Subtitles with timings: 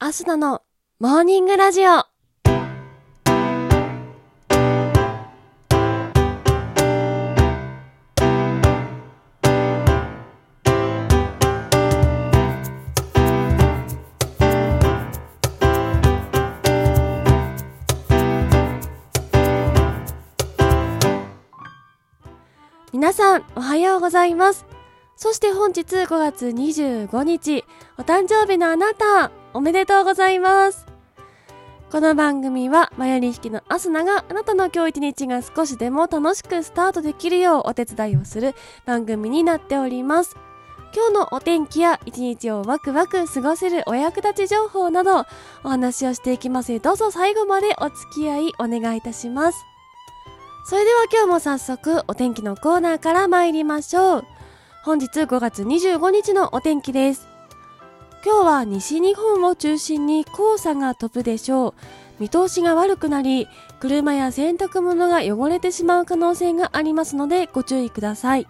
[0.00, 0.62] アスナの
[0.98, 2.04] モーニングラジオ。
[22.92, 24.66] 皆さん、おはようございます。
[25.16, 27.64] そして本日5月25日、
[27.96, 30.84] お誕生日のあなた、おめでとうございます。
[31.92, 40.36] この番組は、マヨリ引きのアスナがあなたの今日一日が少しでも楽しくスタートできるようお手伝いをする番組になっております。
[40.92, 45.24] 今日のお天気や一日をワクワク過ごせるお役立ち情報など
[45.62, 49.64] お話をしていきますどうぞ最後までお付き合いお願いいたします。
[50.66, 54.24] それでは今日も早速お天気のコーナーから参りましょう。
[54.82, 57.33] 本日5月25日のお天気です。
[58.24, 61.74] 今日は西日本を中心に黄砂が飛ぶでしょう。
[62.20, 63.48] 見通しが悪くなり、
[63.80, 68.46] 車や洗濯物が汚れてしまう可能性がありますのでご注意ください。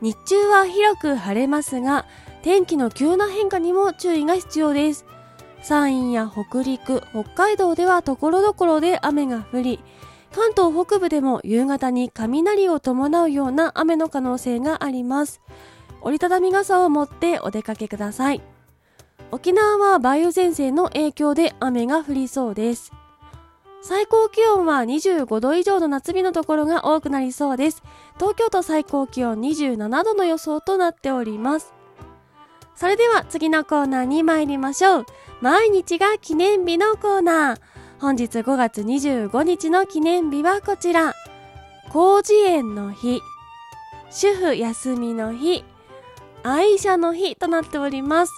[0.00, 2.06] 日中は広く晴れますが、
[2.42, 5.04] 天気の急な変化にも注意が必要です。
[5.62, 9.78] 山陰や北陸、北海道では所々で雨が降り、
[10.34, 15.40] 関東北部でも夕方に雷を伴うような雨の可能性があります。
[16.00, 18.42] 折りたたみ傘を持ってお出かけください。
[19.32, 22.92] 沖縄は梅雨前線の影響で雨が降りそうです。
[23.80, 27.82] 最高気温は25度以上の夏日のところが多くなりそうです。
[28.16, 31.72] 東京都最高気温27度の予想となっております。
[32.76, 35.06] それでは次のコーナーに参りましょう。
[35.40, 37.60] 毎日が記念日のコーナー。
[38.00, 41.14] 本日5月25日の記念日はこちら。
[41.88, 43.22] 広辞苑の日、
[44.10, 45.64] 主婦休みの日、
[46.42, 48.32] 愛車の日となっております。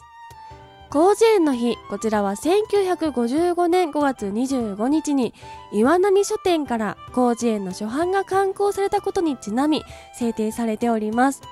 [0.94, 5.34] 広辞苑の日、こちらは1955年5月25日に
[5.72, 9.82] 岩波書店から広辞苑の初版が刊行されたことにちなみ
[10.16, 11.42] 制定されております。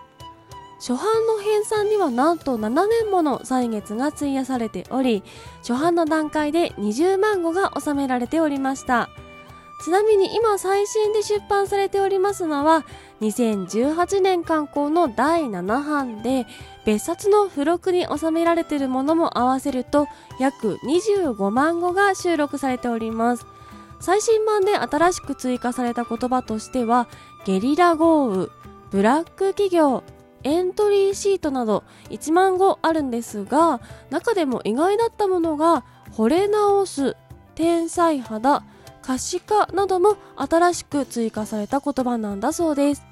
[0.78, 5.24] 初版の編纂にはなんと7年もの歳月が費やされており、
[5.66, 9.08] 初版の段階で20万語が収められておりました。
[9.84, 12.84] ちなみに今最新で出版されておりますのは、
[13.20, 16.46] 2018年刊行の第7版で、
[16.84, 20.08] 別冊の付録に収められているものも合わせると、
[20.40, 23.46] 約25万語が収録されております。
[24.00, 27.06] 最新版で新しく追加された言葉としては、
[27.44, 28.48] ゲリラ豪雨、
[28.90, 30.02] ブラック企業、
[30.42, 37.16] エントリーシートなど1万語あるんですが、中でも意外だったものが、惚れ直す、
[37.54, 38.64] 天才肌、
[39.02, 43.11] 可視化なども新しく追加された言葉なんだそうです。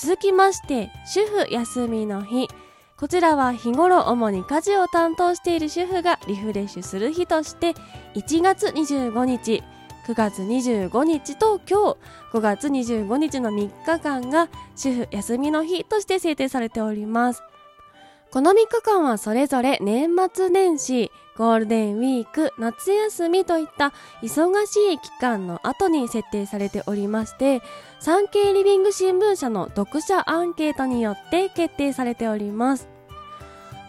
[0.00, 2.48] 続きまして、主婦休みの日。
[2.96, 7.74] こちらは日頃主に家事を担当している主婦がリフレッシュする日として、
[8.14, 9.64] 1月25日、
[10.06, 11.98] 9月25日と今日
[12.32, 17.42] 5月25日の3日間が主婦休みの日として制定されております。
[18.30, 27.62] この3日間はそれぞれ年末年始、ゴールデンウィーク、夏休みといった忙しい期間の後に設定されておりまして、
[28.00, 32.86] 産経リビング新聞社の読者アンケートによって決定されております。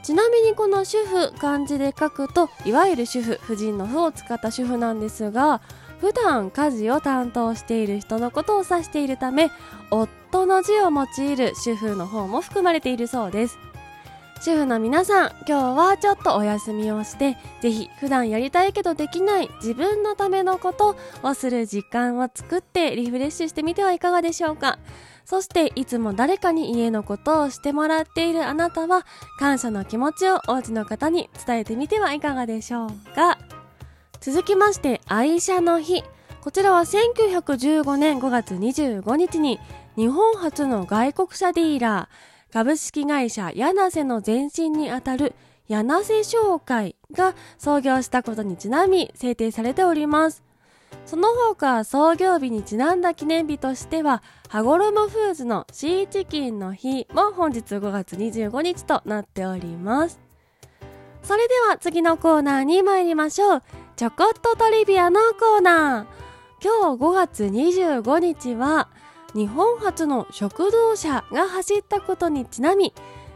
[0.03, 5.59] ちなみにこの主婦漢字で書くと、いわゆる主婦、婦人の婦を使った主婦なんですが、
[5.99, 9.51] 普段家事を担当している人のことを指しているため、
[9.91, 13.57] 夫の字を用いる主婦の方も含まれているそうです。
[14.41, 24.79] 主婦の皆さん、今日はちょっとお休みをして、ぜひ普段やりたいけどできない自分のためのことをする時間を作ってリフレッシュしてみてはいかがでしょうか。
[25.25, 29.05] そしていつも誰かに家のことをしてもらっているあなたは、
[29.39, 33.37] 感謝の気持ちをお家の方に伝えてみてはいかがでしょうか。
[34.21, 36.01] 続きまして、愛車の日。
[36.41, 39.59] こちらは1915年5月25日に
[39.97, 45.33] 日本初の外国車ディーラー、株式会社柳瀬の前身にあたる
[45.67, 50.43] 柳瀬商会が創業したことにちなみ制定されております。
[51.05, 60.19] その他創業日にちなんだ記念日としては、羽衣フーズのシーチキンの日も本日5月25日となっております。
[61.21, 63.63] それでは次のコーナーに参りましょう。
[63.95, 66.19] ちょこっとトリビアのコーナー。
[66.61, 68.89] 今日5月25日は、
[69.33, 72.93] 日本初の食堂車が走ったことにちなみ、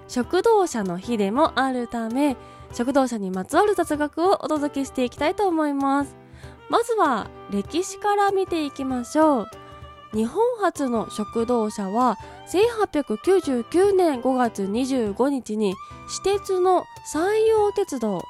[0.07, 2.35] 食堂車の日でもあるため、
[2.73, 6.15] 食堂車にまつわる雑学をお届けしていきたいと思います。
[6.69, 9.47] まずは歴史から見ていきましょう。
[10.13, 12.17] 日本初の食堂車は
[12.47, 15.73] 1899年5月25日に
[16.07, 18.23] 私鉄の山陽鉄道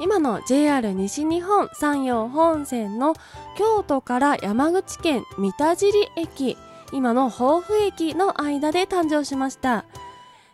[0.00, 3.14] 今の JR 西日本山陽本線の
[3.56, 6.56] 京都から山口県三田尻駅
[6.92, 9.84] 今の豊富駅の間で誕生しました。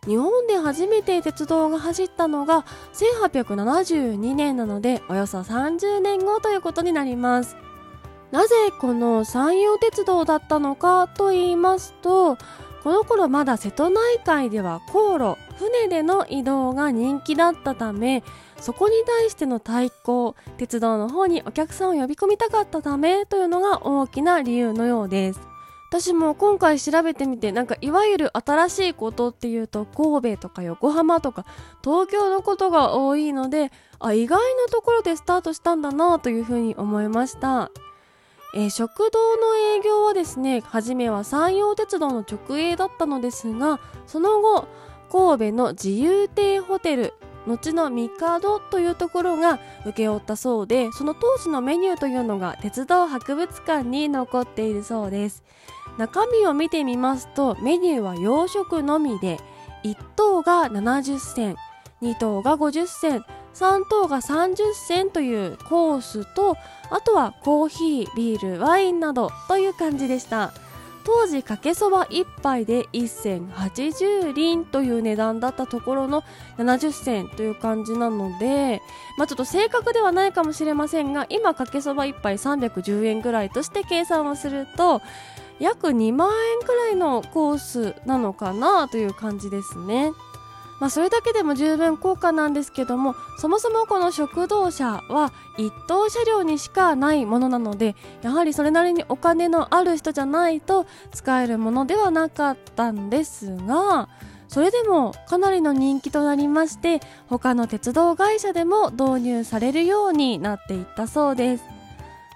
[0.06, 7.56] 日本で初めて鉄道が走ったのが1872年なのでおよそ30年後ということになります。
[8.30, 12.36] なぜこの山陽鉄道だったのかと言いますと
[12.82, 18.24] この頃まだ瀬戸内海では航路船での移動が人気だったため
[18.60, 25.53] そこに対しての対抗鉄道の方にお客さんを呼び込みたかったためというのが大きな理由のようです。
[25.94, 31.46] 私も今回調べてみてなんかいわゆる新しいことっていうと神戸とか横浜とか
[31.84, 33.70] 東京のことが多いので
[34.00, 37.70] あ意外なところでスタートしたんだなというふうに思いました。
[38.56, 44.66] えー、食堂の営業はですね初めは山陽鉄道の直営だったのですがその後
[45.12, 47.14] 神戸の自由亭ホテル
[47.46, 55.44] 後の帝というところが請け負ったそうでその当時のメニューというのが鉄道博物館に残っているそうです。
[55.98, 59.38] 中身を見てみますとメニューは洋食のみで
[59.84, 61.56] 1等が70銭
[62.02, 63.24] 2等が50銭
[63.54, 66.56] 3等が30銭というコースと
[66.90, 70.52] あとはコーヒービールワインなどという感じでした。
[71.04, 76.24] 当時かけそば1杯で1銭80輪という値段だったところの
[76.56, 78.80] 70銭という感じなので、
[79.18, 85.02] まあ、ちょっと正確ではないかもしれませんが今かけそば1杯310円ぐらいとして計算をすると
[85.60, 86.30] 約2万
[86.60, 90.12] 円くらいのコースなのかなという感じですね。
[90.80, 104.08] まあ、それだけでも十分高価なんですけどもそもそもこの食堂車は一等車両にしかないものなのでやはりそれなりにお金のある人じゃないと使えるものではなかったんですが
[104.48, 111.64] それでもかなりの人気となりまして他の鉄道会社でも導入されるようになっていったそうです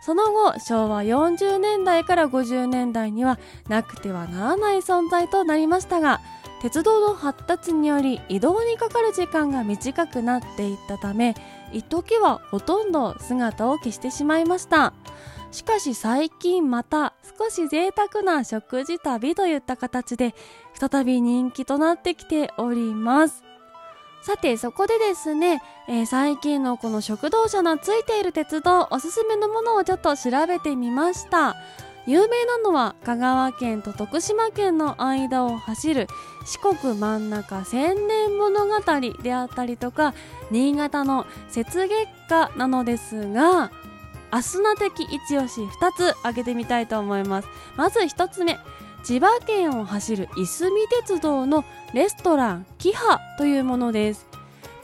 [0.08, 3.38] その後昭和40年代から50年代には
[3.68, 6.22] なくてはならない存在となりましたが
[6.62, 11.34] 鉄道の発達により移動にかかる時間が短くなっていったため
[11.74, 14.94] 一時はほとんど姿を消してしまいました。
[15.50, 20.34] しかし最近また少し贅沢な食事旅といった形で
[20.72, 23.44] 再び人気となってきております。
[24.28, 31.56] さてそこでですね、えー、最近のこの食堂車のついている鉄道おすすめのものをちょっと調べてみました。
[32.06, 36.08] 有名なのは香川県と徳島県の間を走る
[36.44, 38.74] 四国真ん中千年物語
[39.22, 40.12] であったりとか
[40.50, 41.26] 新潟の
[41.56, 41.88] 雪月
[42.28, 43.70] 花なのですが
[44.30, 47.48] アスナ的一押し二つ挙げてみたいと思います。
[47.76, 48.58] まず一つ目
[49.02, 51.64] 千葉県を走るいすみ鉄道の
[51.94, 54.27] レストランキハというものです。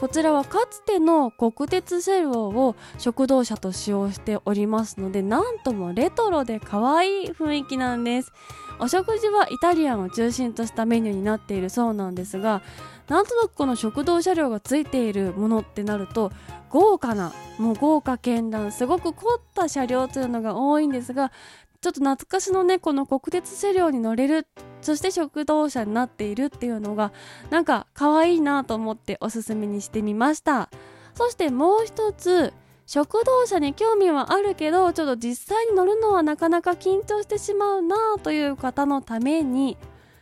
[0.04, 8.30] こちらはかつての国鉄車両を食堂車と使用しておりますのでなんともレトロで可愛い雰囲気なんです。
[8.78, 12.60] お食事はイタリアンを中心としたメニューになっているそうなんですが
[13.08, 16.32] なんとなくこの食堂車両がついているものってなると
[16.68, 21.32] 豪華なもう豪華絢爛すごく凝った車両というのが多いんですが
[21.80, 24.46] ちょっと懐かしのねこの国鉄車両に乗れる
[24.84, 27.12] そして食堂車になっているっていうのが
[27.50, 30.68] なんか可愛いなと思っておすすめにしてみました。
[31.14, 32.52] そしてもう一つ
[32.86, 39.78] 食堂車に興味はあるけどちょっと実際に乗るのはなかなか緊張してしまうなという方のために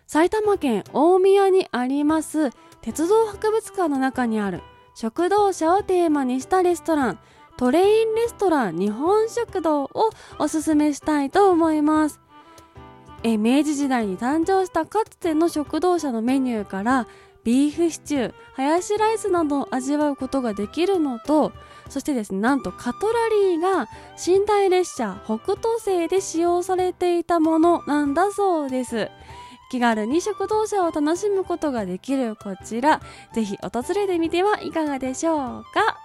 [0.06, 2.50] 埼玉県大宮にあります
[2.82, 4.62] 鉄道博物館の中にある
[4.94, 7.18] 食堂車をテーマにしたレストラン
[7.56, 9.90] トレインレストラン日本食堂を
[10.38, 12.20] おすすめしたいと思います。
[13.24, 17.06] え明治時代に誕生したかつての食堂車のメニューから
[17.44, 21.52] ビーフシチューハヤシライスなどを味わうことができるのと
[21.88, 23.88] そしてですねなんとカトラリーが
[24.26, 29.08] 寝台列車北斗星で使用されていたものなんだそうです。
[29.70, 33.00] 気軽に食堂車を楽しむことができるこちら
[33.32, 35.96] ぜひ訪れてみてはいかがでしょうか？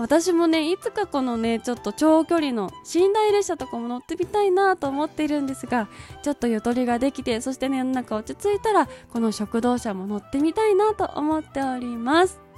[0.00, 5.88] 私もねいつかこのねちょっと長距離の寝台列車とかも乗ってみたいなと思っているんですが
[6.22, 12.49] ちょっとゆとりができてそしてねなんか落ち着いたらこの食堂車も乗ってみたいなと思っております。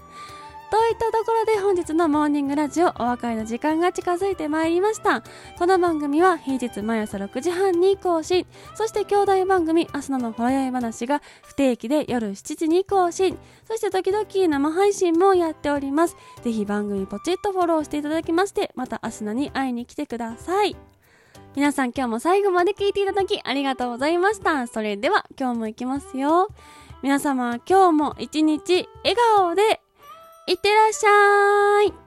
[0.73, 5.23] といったところで本日のモーニングラジオお別れの時間が近づいてまいりました。
[5.59, 13.37] この番組は平日毎朝6時半に更新、そして兄弟番組明日のほろ酔い話が不定期で夜7時に更新、
[13.69, 16.17] そして時々生配信もやっております。
[16.43, 20.75] ぜひ番組ポチッとフォローしていただきまして、また明日に会いに来てください。
[21.55, 24.67] 皆さん今日も最後まで聞いていただきありがとうございました。
[24.69, 26.49] それでは今日も行きますよ。
[27.03, 29.82] 皆様今日も一日笑顔で
[30.45, 32.02] いってらっしゃい。